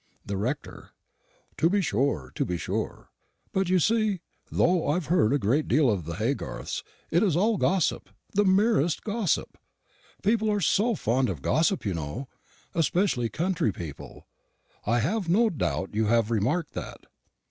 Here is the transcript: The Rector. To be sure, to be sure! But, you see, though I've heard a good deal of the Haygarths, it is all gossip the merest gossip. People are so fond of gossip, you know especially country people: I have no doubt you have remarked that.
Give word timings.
The 0.25 0.35
Rector. 0.35 0.93
To 1.57 1.69
be 1.69 1.79
sure, 1.79 2.31
to 2.33 2.43
be 2.43 2.57
sure! 2.57 3.11
But, 3.53 3.69
you 3.69 3.77
see, 3.77 4.21
though 4.51 4.87
I've 4.89 5.05
heard 5.13 5.31
a 5.31 5.37
good 5.37 5.67
deal 5.67 5.91
of 5.91 6.05
the 6.05 6.15
Haygarths, 6.15 6.81
it 7.11 7.21
is 7.21 7.35
all 7.35 7.55
gossip 7.57 8.09
the 8.33 8.43
merest 8.43 9.03
gossip. 9.03 9.59
People 10.23 10.51
are 10.51 10.59
so 10.59 10.95
fond 10.95 11.29
of 11.29 11.43
gossip, 11.43 11.85
you 11.85 11.93
know 11.93 12.29
especially 12.73 13.29
country 13.29 13.71
people: 13.71 14.25
I 14.87 15.01
have 15.01 15.29
no 15.29 15.51
doubt 15.51 15.93
you 15.93 16.07
have 16.07 16.31
remarked 16.31 16.73
that. 16.73 17.05